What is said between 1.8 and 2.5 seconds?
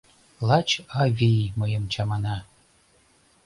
чамана.